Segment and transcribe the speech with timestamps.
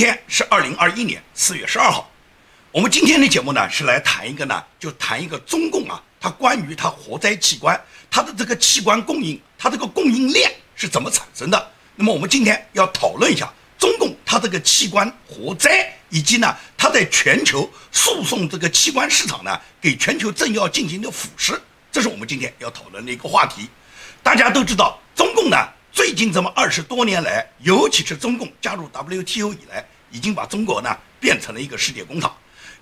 [0.00, 2.10] 天是二零二一年四月十二号，
[2.72, 7.78] 我们今天的节目呢是来谈一个呢，就谈一个中共啊，它关于它活摘器官，
[8.10, 11.70] 它的这个器官供应，它这个供应链是怎么产生的？
[11.96, 21.60] 那么我们今天要讨论一下中共它这个器官活摘，以及呢它在全球诉讼这个器官市场呢，给全球政要进行的腐蚀，
[21.92, 23.68] 这是我们今天要讨论的一个话题。
[24.22, 25.58] 大家都知道，中共呢。
[25.92, 32.32] 最近这么二十多年来，尤其是中共加入 WTO 以来，已经把中国呢变成了一个世界工厂。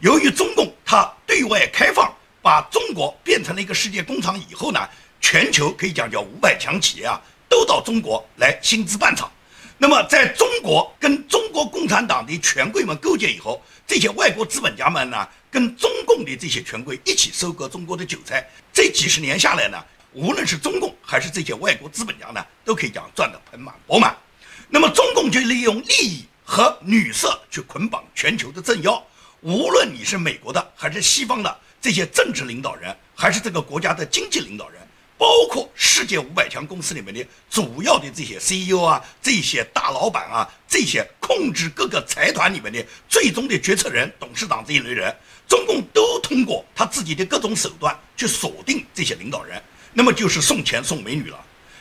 [0.00, 4.86] 由于中共它对外开放，把中国变成了一个世界工厂以后呢，
[5.22, 9.30] 全球可以讲叫五百强企业啊，都到中国来新资办厂。
[9.78, 18.46] 那么在中国跟中国共产党的权贵们勾结以后，这些外国资本家们呢，跟中共的这些权贵一起收割中国的韭菜。
[18.72, 19.82] 这几十年下来呢。
[20.18, 24.16] 无论是中共还是这些外国资本家呢，都可以讲赚得盆满钵满。
[24.68, 29.00] 那么中共就利用利益和女色去捆绑全球的政要。
[29.42, 34.80] 无论你是美国的还是西方的这些政治领导人，还是这个国家的经济领导人，
[35.16, 49.62] 包括世界五百强公司里面的主要的这些 CEO 啊，这些大老板啊，这些控制各个财团里面的最终的决策人、董事长这一类人，中共都通过他自己的各种手段去锁定这些领导人。
[49.92, 51.38] 那么就是送钱送美女了，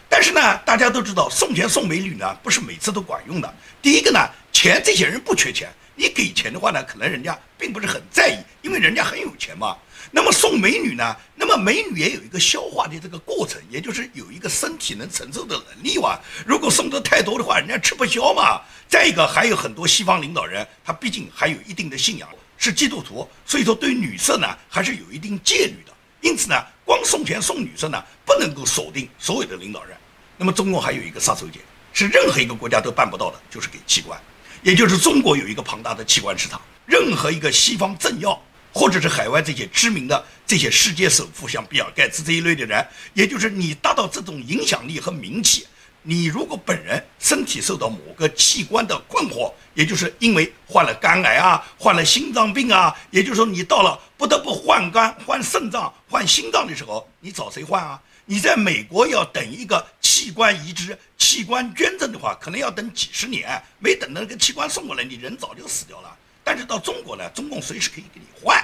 [0.09, 3.53] 但是呢，大家都知道送钱送美女呢不是每次都管用的。
[3.81, 4.19] 第一个呢，
[4.52, 9.75] 钱这些人不缺钱，你给钱的话呢，可能人家并不是很在意，因为人家很有钱嘛。
[10.09, 16.17] 那么送美女呢，那么美女也有一个消化的这个过程，也就是有一个身体能承受的能力哇。
[16.45, 18.61] 如果送的太多的话，人家吃不消嘛。
[18.88, 25.94] 再一个，还有很多西方领导人，他毕竟还有一定的信仰，是基督徒，所以说对女色呢还是有一定戒律的。
[26.21, 29.95] 因此呢，光送钱送女生呢，不能够锁定所有的领导人。
[30.37, 31.59] 那么中共还有一个杀手锏，
[31.93, 34.19] 是任何一个国家都办不到的，就是给器官。
[34.64, 38.39] 也就是中国有一个庞大的器官市场，任何一个西方政要，
[38.73, 45.65] 或者是海外这些知名的这些世界首富，像比尔盖茨这一类的人，也就是你达到这种影响力和名气。
[46.03, 58.02] 你如果本人身体受到某个器官的困惑，也就是因为患了肝癌啊，患了心脏病啊，也就是说你到了不得不换肝、换肾脏、换心脏的时候，你找谁换啊？
[58.25, 66.13] 你在美国要等一个器官移植、器官捐赠的话，可能要等几十年，没等到那个器官送过来，你人早就死掉了。
[66.43, 68.61] 但是到中国呢，中共随时可以给你换。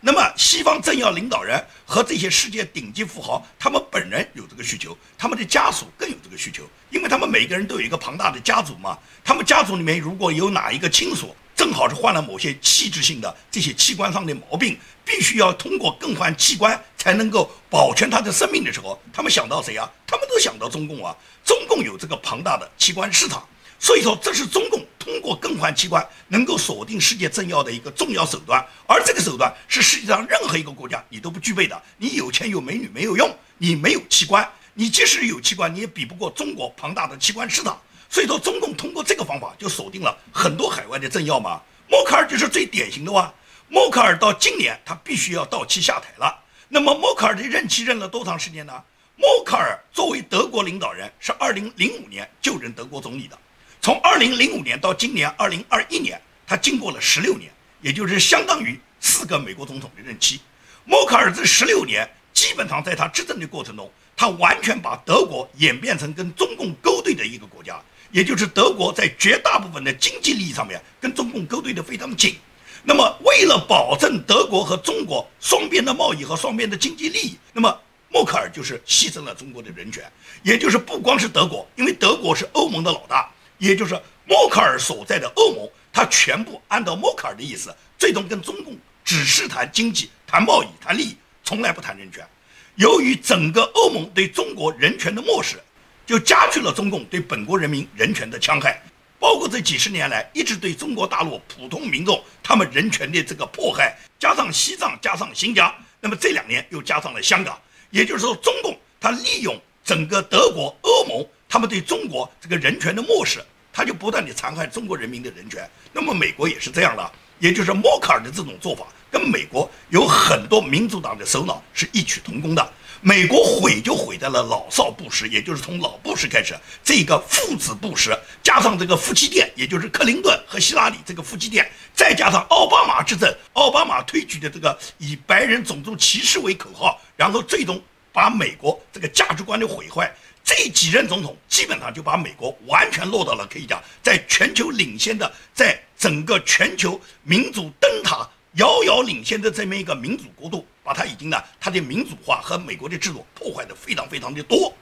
[0.00, 8.96] 那么，西方政要领导人和这些世界顶级富豪，他们本人有这个需求，他们的家属更有这个需求，因为他们每个人都有一个庞大的家族嘛。
[9.24, 19.90] 他们家族里面如果有哪一个亲属正好是患了某些器质性的这些器官上的毛病，必须要通过更换器官才能够保全他的生命的时候，他们想到谁啊？
[20.06, 21.16] 他们都想到中共啊！
[21.44, 23.46] 中共有这个庞大的器官市场。
[23.78, 31.80] 所以说，这是中共通过更换器官能够锁定世界政要的一个重要手段，而这个手段是世界上任何一个国家你都不具备的。
[31.98, 37.80] 你有钱有美女没有用，你没有器官，你即使有器官，你也比不过中国庞大的器官市场。
[38.08, 41.60] 所以说，中共通过这个方法就锁定了很多海外的政要嘛。
[41.88, 43.32] 默克尔就是最典型的哇。
[43.68, 46.42] 默克尔到今年他必须要到期下台了。
[46.68, 48.72] 那么默克尔的任期任了多长时间呢？
[49.16, 53.38] 默克尔作为德国领导人，是二零零五年就任德国总理的。
[53.80, 57.50] 从二零零五年到今年二零二一年，他经过了十六年，
[57.80, 60.40] 也就是相当于四个美国总统的任期。
[60.84, 72.36] 默克尔这十六年，基本上在他执政的过程中，他完全把德国演变成跟中共勾兑的一个国家，也就是德国在绝大部分的经济利益上面跟中共勾兑的非常紧。
[72.82, 80.04] 那么，为了保证德国和中国双边的贸易和双边的经济利益，那么默克尔就是牺牲了中国的人权，
[80.42, 83.28] 也就是不光是德国，因为德国是欧盟的老大。
[83.58, 92.26] 也就是默克尔所在的欧盟，他全部按照默克尔的意思，最终跟中共只是谈经济、谈贸易、谈利益，从来不谈人权。
[92.74, 95.56] 由于整个欧盟对中国人权的漠视，
[96.04, 98.82] 就加剧了中共对本国人民人权的戕害，
[99.18, 107.58] 包括这几十年来一直对中国大陆普通民众他们人权的这个迫害，加上西藏，加上新疆，那么这两年又加上了香港。
[107.90, 111.26] 也就是说，中共他利用整个德国、欧盟。
[111.48, 115.68] 他们对中国这个人权的漠视，他就不断地残害中国人民的人权。
[115.92, 122.72] 那么美国也是这样的，也就是默克尔的这种做法，跟美国有很多民主党的首脑是异曲同工的。
[123.02, 137.80] 美国毁就毁在了老少布什，也就是从老布什开始，这个父子布什，加上这个夫妻店，也就是克林顿和希拉里这个夫妻店，再加上奥巴马执政，奥巴马推举的这个以白人种族歧视为口号，然后最终
[138.12, 140.10] 把美国这个价值观的毁坏。
[140.46, 154.72] 这几任总统基本上就把美国完全落到了可以讲在全球领先的，在整个全球民主灯塔遥遥领先的这么一个民主国度，把它已经呢，它的民主化和美国的制度破坏的非常非常的多。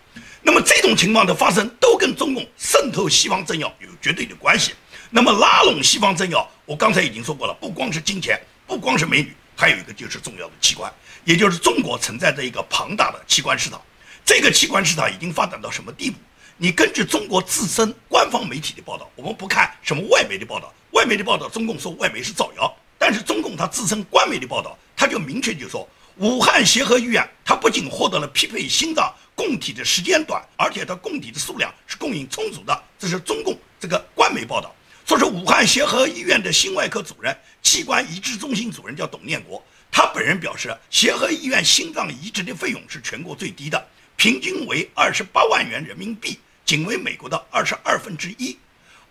[0.43, 4.75] 那么这种情况的发生，都跟中共渗透西方政要有绝对的关系。
[5.09, 10.93] 那么拉拢西方政要，我刚才已经说过了，不光是金钱，不光是美女，还有一个就是重要的器官，
[11.25, 13.81] 也就是中国存在着一个庞大的器官市场。
[14.25, 16.17] 这个器官市场已经发展到什么地步？
[16.57, 25.87] 你根据中国自身官方媒体的报道，我们不看什么外媒的报道，外媒的报道，中共说外媒是造谣，但是中共它自身官媒的报道，它就明确就说，
[26.17, 34.75] 武汉协和医院它不仅获得了匹配心脏供体的时间短，而且它供体的数量是供应充足的，这是中共这个官媒报道。
[35.07, 48.57] 说是武汉协和医院的心外科主任、器官移植中心主任叫董念国，他本人表示，协和医院心脏移植的费用是全国最低的，平均为二十八万元人民币，仅为美国的二十二分之一。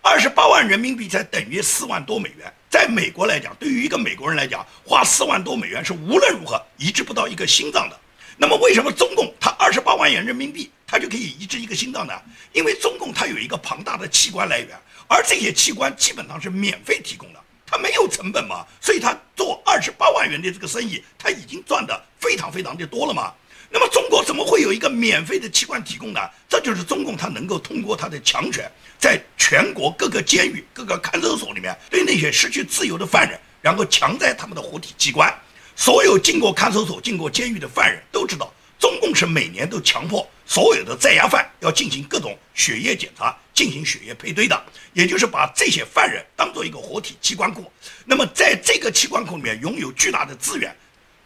[0.02, 7.98] 二十八万人民币才等于四万多美元，在美国来讲，对于一个美国人来讲，花四万多美元是无论如何移植不到一个心脏的。
[8.36, 12.12] 那么，为什么中共他二十八万元人民币，他就可以移植一个心脏呢？
[12.52, 14.70] 因为中共它有一个庞大的器官来源。
[15.06, 23.32] 而这些器官基本上是免费提供的，他没有成本嘛，所以他做二十八万元的这个生意，他已经赚的非常非常的多了嘛。
[23.74, 26.20] 那么中国怎么会有一个免费的器官提供呢？
[26.48, 35.28] 这就是中共他能够通过他的强权，在全国各个监狱、各个看守所里面，对那些失去自由的犯人，然后强摘他们的活体器官。
[35.74, 43.36] 所有进过看守所、进过监狱的犯人都知道，中共是每年都强迫所有的在押犯要进行各种血液检查。
[43.54, 44.60] 进行血液配对的，
[44.94, 47.70] 也就是把这些犯人当做一个活体器官库。
[48.04, 50.76] 那么，在这个器官库里面拥有巨大的资源，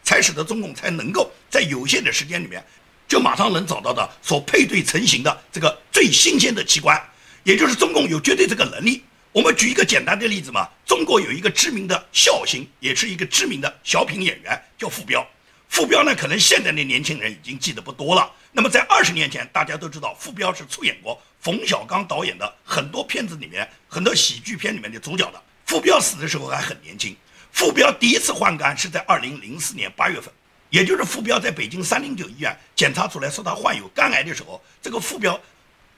[0.08, 2.64] 才使得中共才能够在有限的时间里面，
[3.06, 6.98] 就马上能找到的所配对成型的这个最新鲜的器官。
[7.44, 9.04] 也就是中共有绝对这个能力。
[9.32, 15.26] 我们举一个简单的例子嘛，中国有一个知名的笑星，也是一个知名的小品演员，叫傅彪。
[15.68, 18.32] 傅彪呢，可能现在的年轻人已经记得不多了。
[18.50, 25.42] 那么在二十年前，大家都知道傅彪是出演过冯小刚导演的很多片子里面，很多喜剧片里面的主角的。
[25.66, 27.14] 傅彪死的时候还很年轻。
[27.52, 30.32] 傅彪第一次换肝是在二零零四年八月份，
[30.70, 35.38] 也就是傅彪在北京三零九医院检查出来说他患有肝癌的时候，这个傅彪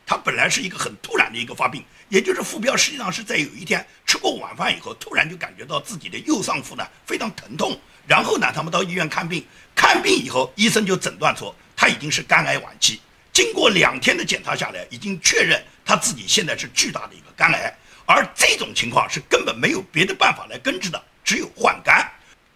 [0.07, 7.79] 他本来是一个很突然的一个发病，也就是傅彪实际上是在有一天吃过晚饭以后，突然就感觉到自己的右上腹呢非常疼痛。
[8.07, 9.45] 然后呢，他们到医院看病，
[9.75, 13.01] 看病以后，医生就诊断说他已经是肝癌晚期。
[13.33, 17.73] 经过两天的检查下来，已经确认他自己现在是巨大的一个肝癌，
[18.07, 21.01] 而这种情况是根本没有别的办法来根治的，
[21.31, 22.05] 只有换肝。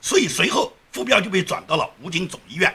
[0.00, 2.74] 所以随后，傅彪就被转到了武警总医院。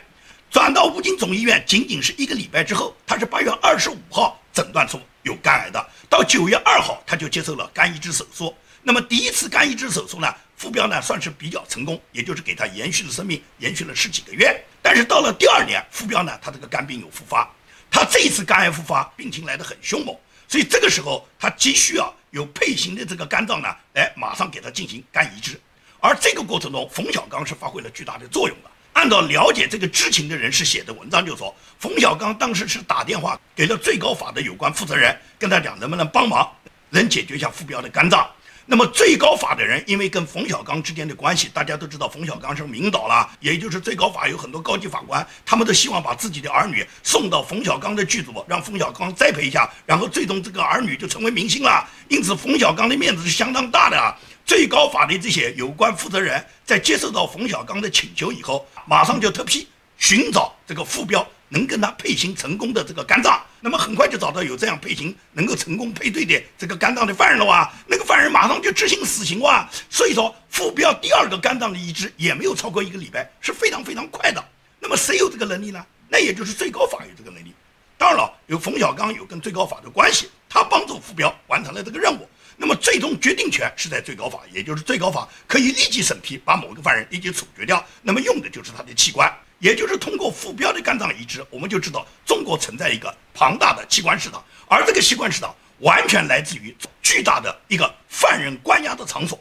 [0.50, 8.56] 转到武警总医院仅仅是一个礼拜之后，他是八月二十五号诊断出有肝癌的，到九月二号他就接受了肝移植手术。
[8.82, 10.34] 那么第一次肝移植手术呢？
[10.56, 14.58] 傅彪呢算是比较成功，也就是给他延续了生命，延续了十几个月。
[14.82, 17.50] 但是到了第二年，傅彪呢他这个肝病又复发，
[17.92, 20.16] 他这一次肝癌复发，病情来得很凶猛，
[20.48, 25.60] 所以这个时候他急需要有配型的这个肝脏呢，来马上给他进行肝移植。
[26.00, 28.70] 而这个过程中，冯小刚是发挥了巨大的作用的。
[28.94, 36.50] 按照了解这个知情的人士写的文章就说，冯小刚当时是打电话给了最高法的有关负责人，跟他讲能不能帮忙，
[36.90, 38.30] 能解决一下傅彪的肝脏。
[38.66, 51.88] 那么最高法的人，因为跟冯小刚之间的关系，大家都知道冯小刚是领导了，也就是最高法有很多高级法官，他们都希望把自己的儿女送到冯小刚的剧组，让冯小刚栽培一下，然后最终这个儿女就成为明星了。
[52.10, 54.16] 因此，冯小刚的面子是相当大的。
[54.50, 59.68] 最高法的这些有关负责人在接受到冯小刚的请求以后，马上就特批
[60.00, 61.24] 寻找这个副标。
[61.52, 67.72] 能跟他配型成功的这个肝脏，那么很快就找到有这样配型能够成功配对的这个肝脏的犯人了哇！
[67.88, 69.68] 那个犯人马上就执行死刑哇！
[69.90, 74.44] 所以说，副标第二个肝脏的移植也没有超过一个礼拜，是非常非常快的。
[74.80, 75.84] 那么谁有这个能力呢？
[76.08, 77.54] 那也就是最高法有这个能力。
[77.98, 82.28] 当然了，有冯小刚有跟最高法的关系，他帮助副标完成了这个任务。
[82.58, 87.82] 那么最终决定权是在最高法，也就是最高法可以立即审批，把某个犯人立即处决掉。
[88.02, 89.34] 那么用的就是他的器官。
[89.60, 99.38] 也就是通过副标的肝脏移植，我们就知道中国存在一个庞大的器官市场，而这个器官市场完全来自于巨大的一个犯人关押的场所。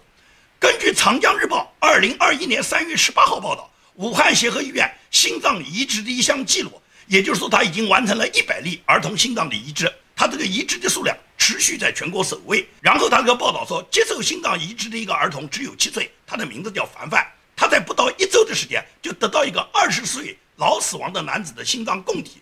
[0.58, 12.66] 根据《长江日报》二零二一年三月十八号报道，武汉协和医院心脏移植的一项记录，也就是说他已经完成了一百例儿童心脏的移植，他这个移植的数量持续在全国首位。
[12.80, 17.24] 然后他这个报道说，接受心脏移植的一个儿童只有七岁，他的名字叫凡凡。
[17.54, 22.38] 他在不到一周的时间就得到一个二十岁脑死亡的男子的心脏供体，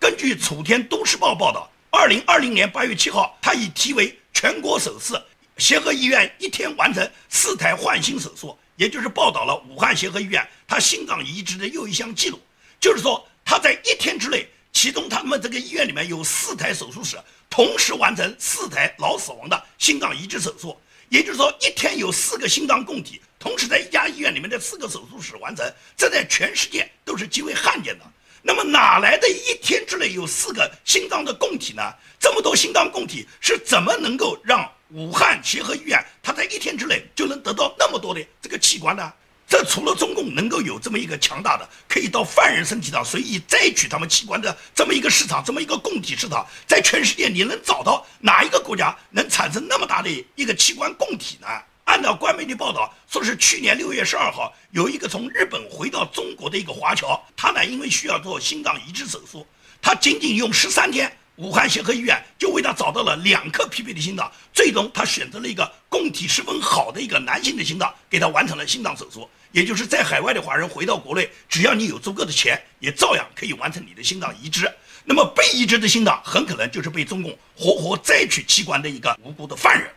[0.00, 5.22] 根据楚天都市报报道，二零二零年八月七号，他以题为“全国首次
[5.56, 12.40] 协和医院一天完成四台换心手术”，也就是报道了武汉协和医院他心脏移植的又一项记录。
[12.80, 20.78] 就是说，他在一天之内其中他们这个医院里面有四台手术室，同时完成四台脑死亡的心脏移植手术。
[21.08, 28.04] 也就是说，一天有四个心脏供体同时在一家医院里面的四个手术室完成，这在全世界都是极为罕见的。
[28.42, 31.82] 那么哪来的一天之内有四个心脏的供体呢？
[32.18, 39.12] 这么多心脏供体是怎么能够让武汉协和医院它在一天之内就能得到那么多的这个器官呢？
[39.50, 51.48] 这除了中共能够有这么一个强大的可以到犯人身体上随意摘取他们器官的这么一个市场，这么一个供体市场，在全世界你能找到哪一个国家能产生那么大的一个器官供体呢？
[51.82, 59.44] 按照官媒的报道，说是去年六月十二号，有一个从日本回到中国的一个华侨，他呢因为需要做心脏移植手术，
[59.82, 61.12] 他仅仅用十三天。
[61.36, 69.26] 武汉协和医院就为他找到了两颗匹配的心脏，最终他选择了一个供体十分好的一个男性的心脏，给他完成了心脏手术。
[69.52, 74.70] 也就是在海外的华人回到国内，只要你有足够的钱，也照样可以完成你的心脏移植。
[75.04, 79.90] 那么被移植的心脏很可能就是被中共活活摘取器官的一个无辜的犯人。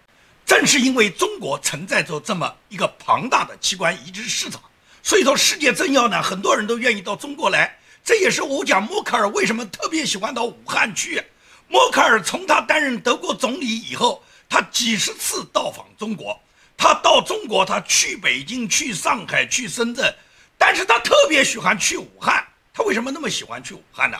[0.45, 4.62] 正是因为中国存在着这么一个庞大的器官移植市场，
[5.01, 7.77] 所以说世界政要呢，很多人都愿意到中国来。
[8.03, 11.24] 这也是我讲默克尔为什么特别喜欢到武汉去。
[11.69, 16.38] 默克尔从他担任德国总理以后，他几十次到访中国。
[16.77, 20.13] 他到中国，他去北京、去上海、去深圳，
[20.58, 22.46] 但是他特别喜欢去武汉。
[22.74, 24.18] 他为什么那么喜欢去武汉呢？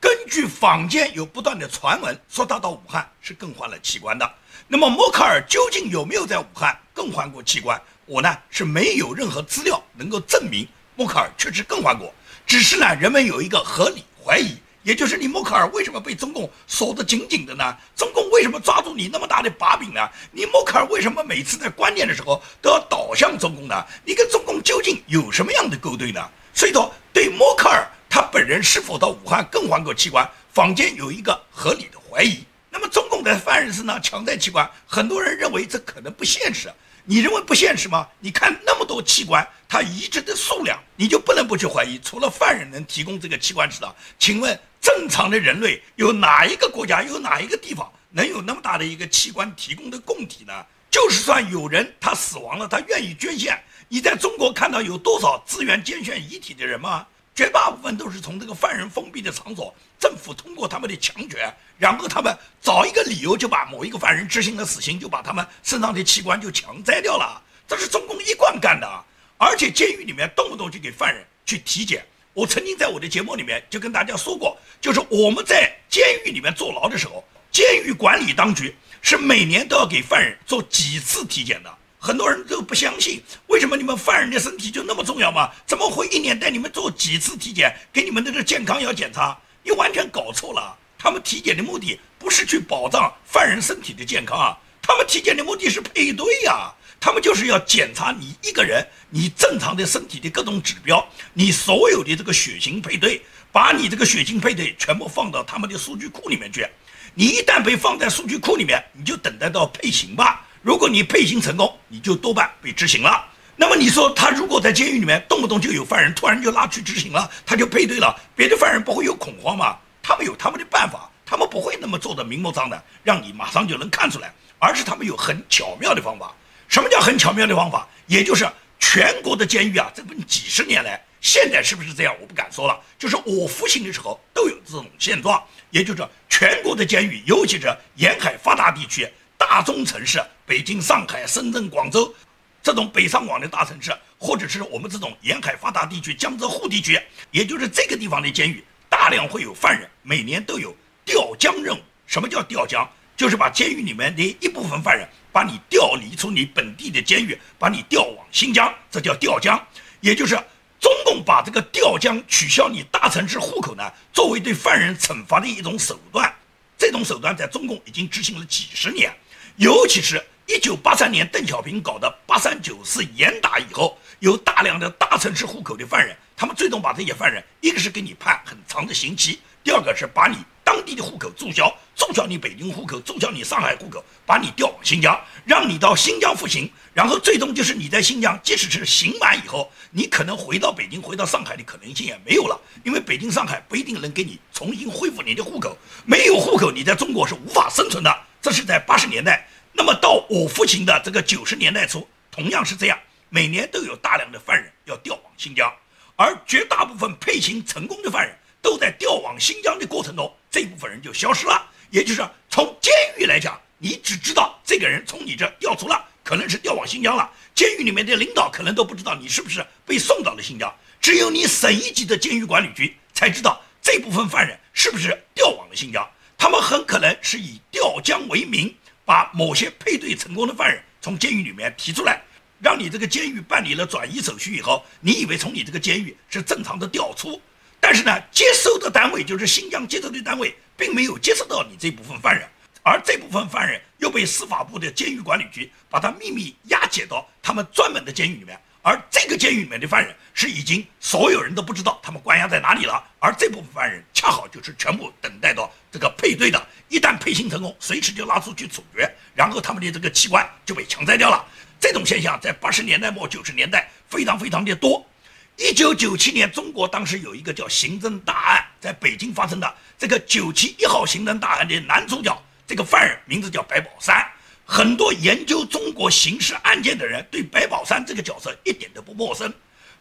[0.00, 4.34] 根据坊间有不断的传闻说他到武汉是更换了器官的。
[4.68, 7.80] 那么默克尔究竟有没有在武汉更换过器官？
[8.04, 12.12] 我呢是没有任何资料能够证明默克尔确实更换过，
[12.46, 14.58] 只是呢人们有一个合理怀疑。
[14.84, 17.76] 也就是你默克尔为什么被中共锁得紧紧的呢？
[17.96, 20.08] 中共为什么抓住你那么大的把柄呢？
[20.30, 23.84] 你默克尔为什么每次在关键的时候都要倒向中共呢？
[24.04, 26.20] 你跟中共究竟有什么样的勾兑呢？
[26.52, 32.44] 所以说，对默克尔他本人是否到武汉更换过器官，坊间有一个合理的怀疑。
[32.70, 36.70] 那么中共的犯人身上强摘器官，很多人认为这可能不现实。
[37.06, 38.08] 你认为不现实吗？
[38.18, 50.52] 你看那么多器官，它移植的数量，你就不能不去怀疑，除了犯人能提供这个器官之道，请问正常的人类有哪一个国家有哪一个地方能有那么大的一个器官提供的供体呢？
[50.90, 57.06] 就是算有人他死亡了，他愿意捐献，你在中国看到有多少自愿捐献遗体的人吗？
[57.34, 67.42] 绝大部分都是从这个犯人封闭的场所，政府通过他们的强权，然后他们找一个理由就把某一个犯人执行了死刑，就把他们身上的器官就强摘掉了。
[67.66, 69.02] 这是中共一贯干的啊，
[69.38, 72.06] 而且监狱里面动不动就给犯人去体检。
[72.34, 81.72] 我曾经在我的节目里面就跟大家说过，就是我们在监狱里面坐牢的时候，监狱管理当局是每年都要给犯人做几次体检的。
[82.00, 85.48] 很多人都不相信，为什么你们犯人的身体就那么重要吗？
[85.64, 89.38] 怎么会一年带你们做几次体检，给你们的这健康要检查？
[89.62, 90.76] 你完全搞错了。
[90.98, 96.74] 他们体检的目的不是去保障犯人身体的健康啊，他们体检的目的是配对呀。
[97.04, 103.20] 他们就是要检查你一个人，你正常的身体的各种指标，你所有的这个血型配对，
[103.52, 106.66] 把你这个血型配对全部放到他们的数据库里面去。
[107.12, 110.46] 你一旦被放在数据库里面，你就等待到配型吧。
[110.62, 113.22] 如果你配型成功，你就多半被执行了。
[113.54, 119.76] 那么你说他如果在监狱里面动不动就有犯人突然就拉去执行了，他就配对了，别的犯人不会有恐慌吗？
[120.02, 126.34] 他们有他们的办法，他们不会那么做的明目张胆，让你马上就能看出来，而是他们有很巧妙的方法。
[126.74, 127.86] 什么叫很巧妙的方法？
[128.08, 128.44] 也就是
[128.80, 132.12] 全国的监狱啊，这么几十年来，现在是不是这样？
[132.20, 132.76] 我不敢说了。
[132.98, 135.40] 就是我服刑的时候都有这种现状，
[135.70, 139.08] 也就是全国的监狱，尤其是沿海发达地区。
[139.38, 142.12] 大中城市，北京、上海、深圳、广州，
[142.60, 147.00] 这种北上广的大城市，或者是我们这种沿海发达地区，江浙沪地区，
[147.30, 151.80] 也就是这个地方的监狱，大量会有犯人，每年都有调江任务。
[152.08, 152.84] 什么叫调江？
[153.16, 159.60] 就是把监狱里面的一部分犯人，把你调离出你本地的监狱，把你调往新疆，这叫调江。
[160.00, 160.36] 也就是
[160.80, 166.32] 中共把这个调江取消你大城市户口呢，作为对犯人惩罚的一种手段。
[166.78, 169.12] 这种手段在中共已经执行了几十年。
[169.56, 180.36] 尤其是一九八三年邓小平搞的八三九四严打以后，有大量的大城市户口的犯人，他们最终把这些犯人，一个是给你判很长的刑期，第二个是把你
[180.74, 198.12] 当地的户口注销，注销你北京户口，注销你上海户口，把你调往新疆，让你到新疆服刑，然后最终就是你在新疆，即使是刑满以后，你可能回到北京、回到上海的可能性也没有了，因为北京、上海不一定能给你重新恢复你的户口，没有户口，你在中国是无法生存的。
[198.42, 205.72] 这是在八十年代，那么到我服刑的这个九十年代初，同样是这样，每年都有大量的犯人要调往新疆，
[206.16, 208.36] 而绝大部分配刑成功的犯人。
[208.64, 211.70] 都在调往新疆的过程中，这部分人就消失了。
[211.90, 217.30] 也就是从监狱来讲，你只知道这个人从你这调出了，可能是调往新疆了。
[217.54, 226.08] 监狱里面的领导可能都不知道你是不是被送到了新疆，只有你省一级的监狱管理局才知道这部分犯人是不是调往了新疆。
[226.38, 232.22] 他们很可能是以调江为名，把某些配对成功的犯人从监狱里面提出来，
[232.60, 237.38] 让你这个监狱办理了转移手续以后，你以为从你这个监狱是正常的调出。
[237.86, 242.48] 但是呢，接收的单位就是新疆接收的单位，并没有接收到你这部分犯人，
[242.82, 261.44] 而这部分犯人又被司法部的监狱管理局把他秘密押解到他们专门的监狱里面，而这个监狱里面的犯人是已经所有人都不知道他们关押在哪里了，而这部分犯人恰好就是全部等待到这个配对的，一旦配型成功，随时就拉出去处决，然后他们的这个器官就被强摘掉了。
[261.78, 265.06] 这种现象在八十年代末九十年代非常非常的多。
[265.56, 274.26] 一九九七年，中国当时有一个叫刑侦大案，在北京发生的这个九七一号刑侦大案的男主角，这个犯人名字叫白宝山。
[274.64, 279.52] 很多研究中国刑事案件的人对白宝山这个角色一点都不陌生。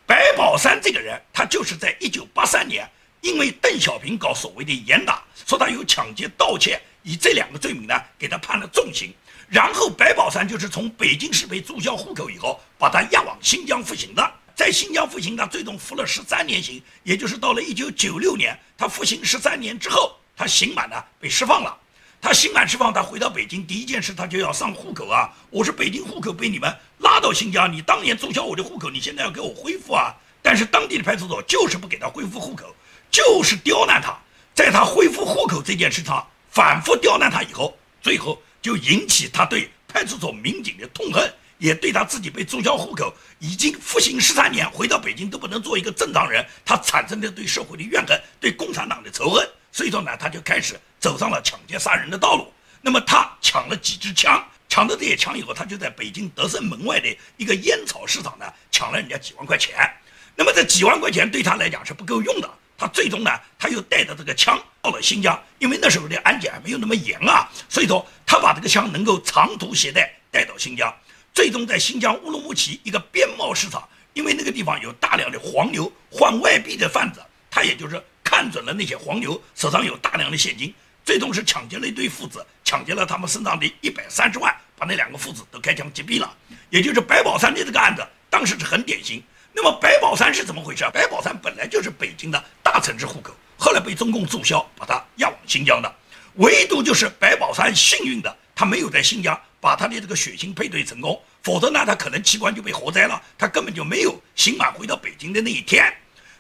[0.08, 2.90] 白宝山这个人，他就是在一九八三年，
[3.22, 9.14] 因为邓小平搞所谓的严打，说他有抢劫、盗窃，以这两个罪名呢，给他判了重刑。
[9.50, 14.34] 然后白宝山就是从北京市被注销户口以后，把他押往新疆服刑的。
[14.56, 21.78] 在新疆服刑，他最终服了十三年刑，也就是到了一九九六年，他服刑十三年之后，他刑满呢被释放了。
[22.22, 25.30] 他刑满释放，他回到北京，第一件事他就要上户口啊！
[25.50, 30.14] 我是北京户口被你们拉到新疆，你当年注销我的户口，你现在要给我恢复啊！
[30.42, 32.74] 但是当地的派出所就是不给他恢复户口，
[33.12, 34.18] 就是刁难他。
[34.54, 41.30] 在他恢复户口这件事上反复刁难他以后，最后就引起他对派出所民警的痛恨。
[41.64, 52.52] 也对他自己被注销户口，已经服刑十三年，回到北京都不能做一个正常人，他产生的对社会的怨恨，对共产党的仇恨，所以说呢，他就开始走上了抢劫杀人的道路。
[52.82, 59.90] 那么他抢了几支枪，抢到这些枪以后，他就在北京德胜门外的一个烟草市场呢，抢了人家几万块钱。
[60.36, 70.94] 那么这几万块钱对他来讲是不够用的，他最终呢，他又带着这个枪到了新疆，因为那时候的安检还没有那么严啊，所以说他把这个枪能够长途携带带到新疆。
[71.34, 77.20] 最终在新疆乌鲁木齐一个边贸市场，因为那个地方有大量的黄牛换外币的贩子，
[77.50, 86.32] 他也就是看准了那些黄牛手上有大量的现金，最终是抢劫了一对父子，抢劫了他们身上的一百三十万，把那两个父子都开枪击毙了。
[86.70, 89.22] 也就是白宝山的这个案子，当时是很典型。
[89.56, 90.84] 那么白宝山是怎么回事？
[90.94, 95.96] 白宝山本来就是北京的大城市户口，后来被中共注销，把他押往新疆的。
[96.36, 99.40] 唯独就是白宝山幸运的，他没有在新疆。
[99.64, 105.90] 把他的这个血型配对成功，否则呢，他可能器官就被活摘了，他根本就没有刑满回到北京的那一天。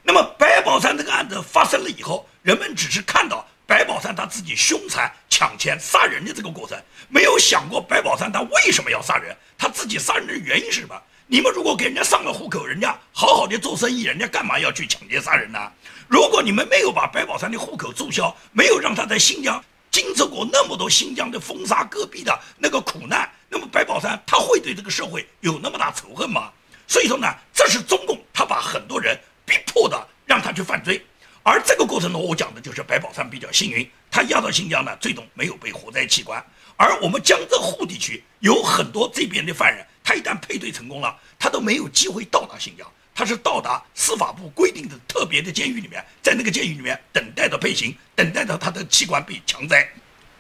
[0.04, 11.02] 那么白宝山这个案子发生了以后，人们只是看到白宝山他自己凶残、抢钱、杀人的这个过程，没有想过白宝山他为什么要杀人，他自己杀人的原因是什么？
[11.28, 15.72] 你们如果给人家上了户口，人家好好的做生意，人家干嘛要去抢劫杀人呢？
[16.10, 19.64] 如果你们没有把白宝山的户口注销，没有让他在新疆。
[19.93, 26.51] 经受过那么多新疆的风沙戈壁的那个苦难，那么白宝山他会对这个社会有那么大仇恨吗？
[26.88, 31.06] 所以说呢，这是中共他把很多人逼迫的让他去犯罪，
[31.43, 36.43] 而这个过程中我讲的就是白宝山比较幸运，他押到新疆呢，最终没有被活摘器官，
[36.75, 42.91] 而我们江浙沪地区有很多这边的犯人，他一旦配对成功了，他都没有机会到达新疆。
[43.15, 49.88] 他是到达司法部规定的特别的监狱里面，在那个监狱里面等待着配刑，等待着他的器官被强摘，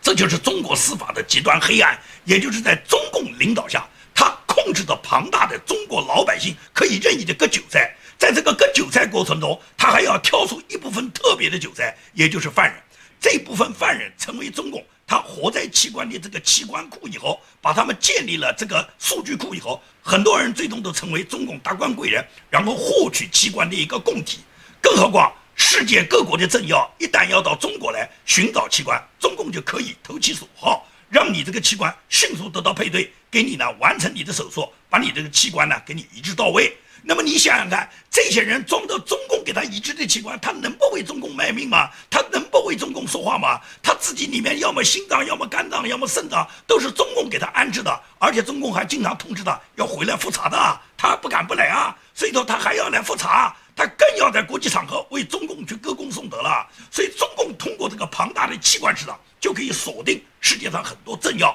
[0.01, 1.97] 这就是中国司法的极端黑暗。
[2.25, 7.95] 也就是在中共领导下，他控制着庞大的中国老百姓，可以任意的割韭菜。
[8.17, 12.81] 在这个割韭菜过程中，他还要挑出一部分特别的韭菜，也就是犯人。
[13.23, 14.85] 这部分犯人成为中共。
[15.07, 24.39] 他活在器官的这个器官库以后，把他们建立了这个数据库以后，很多人最终都成为中共达官贵人，然后获取器官的一个供体。
[24.81, 36.75] 更何况世界各国的政要一旦要到中国来寻找器官，中共就可以投其所好，让你这个器官迅速得到配对，给你呢完成你的手术，把你这个器官呢给你移植到位。
[37.05, 41.89] 那么你想想看，这些人装到中共共给他移植的器官，他能不为中共卖命吗？
[42.09, 43.59] 他能不为中共说话吗？
[43.81, 51.93] 他自己里面要么心脏，要么肝脏，要么肾脏，都是中共给他安置的，而且中共还经常通知他要回来复查的，他不敢不来啊。
[52.13, 56.65] 所以说他还要来复查，他更要在国际场合为中共去歌功颂德了。
[56.91, 61.53] 所以中共通过这个庞大的器官市场，就可以锁定世界上很多政要。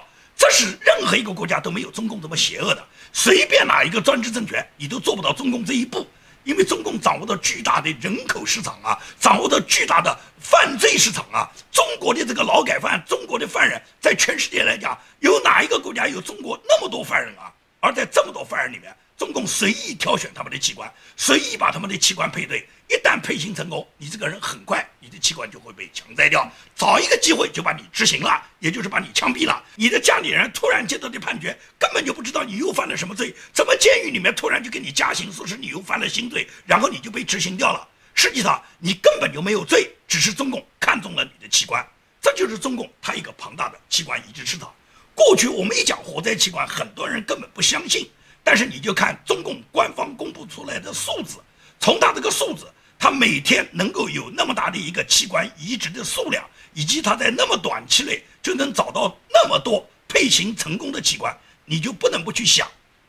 [0.51, 6.07] 是任何一个国家都没有中共这么邪恶的，随便哪一个专制政权，你都做不到中共这一步，
[6.45, 11.51] 因为中共掌握着巨大的人口市场啊，掌握着巨大的犯罪市场啊。
[11.71, 17.53] 中国的这个劳改犯，中国的犯人，在全世界来讲，有哪一个国家有中国那么多犯人啊？
[17.81, 29.61] 而在这么多犯人里面，中共随意挑选他们的器官，随意把他们的器官配对，一旦配型成功，你这个人很快你的器官就会被强摘掉，找一个机会就把你执行了，也就是把你枪毙了。
[29.75, 37.89] 你的家里人突然接到的判决，根本就不知道你又犯了什么罪，怎么监狱里面突然就给你加刑，说是你又犯了新罪，然后你就被执行掉了。
[38.15, 41.85] 实际上你根本就没有罪，只是中共看中了你的器官，
[42.21, 44.73] 这就是中共它一个庞大的器官移植市场。
[45.13, 48.09] 过去我们一讲活摘器官，很多人根本不相信。
[48.51, 51.37] 但是你就看中共官方公布出来的数字，
[51.79, 52.67] 从他这个数字，
[52.99, 62.67] 他每天能够有那么大的一个器官移植的数量，以及他在那么短期内就能找到那么多配型成功的器官，你就不能不去想，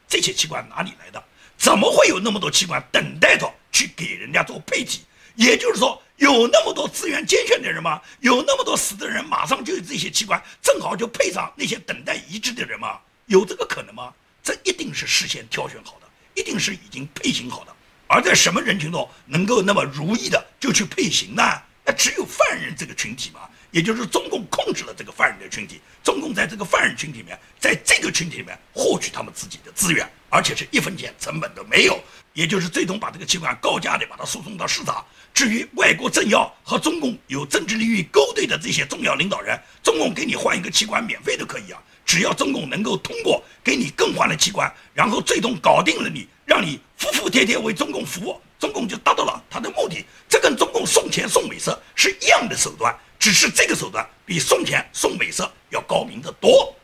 [0.10, 1.24] 这些器官哪里来的？
[1.58, 5.04] 怎么会有那么多器官等待着去给人家做配体？
[5.36, 8.02] 也就是说，有那么多资源捐献的人吗？
[8.20, 13.00] 有那么多死的人，马上就有这些器官，正好就配上那些等待移植的人吗？
[13.28, 14.14] 有这个可能吗？
[14.50, 17.76] 这一定是事先挑选好的，一定是已经配型好的。
[18.08, 21.44] 而在什么人群中能够那么如意的就去配型呢？
[21.86, 35.06] 那只有犯人这个群体嘛，也就是中共控制了这个犯人的群体，中共在这个犯人群体里面，在这个群体里面获取他们自己的资源，而且是一分钱成本都没有，也就是最终把这个器官高价的把它输送到市场。
[35.32, 41.80] 至于外国政要和中共有政治利益勾兑的这些重要领导人，中共给你换一个器官免费都可以啊。
[42.10, 50.04] 只要中共能够通过给你更换了器官，然后最终搞定了你，让你服服帖帖为中共服务，中共就达到了他的目的。
[50.28, 56.76] 这跟中共送钱送美色是一样的手段，只是这个手段比送钱送美色要高明得多。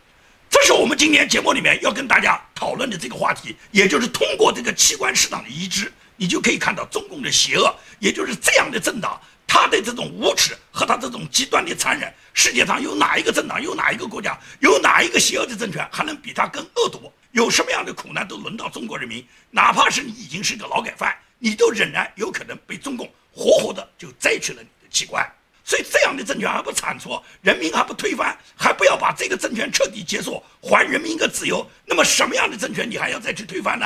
[0.48, 9.20] 这是我们今天节目里面要跟大家讨论的这个话题，也就是通过这个器官市场的移植，你就可以看到中共的邪恶，也就是这样的政党。
[9.56, 17.10] 他的这种无耻和他这种极端的残忍，世界上有哪一个政党，有哪一个国家，有哪一个邪恶的政权还能比他更恶毒？
[17.32, 25.26] 有什么样的苦难都轮到中国人民，哪怕是你已经是个劳改犯，你都仍然有可能被中共活活的就摘去了你的器官。
[25.64, 33.86] 所以这样的政权还不铲除，人民还不推翻，还不要把这个政权彻底结束，还人民一个自由，那么什么样的政权你还要再去推翻呢？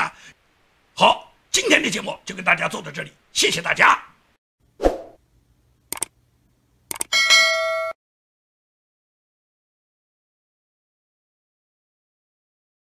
[0.96, 4.04] 好，今天的节目就跟大家做到这里，谢谢大家。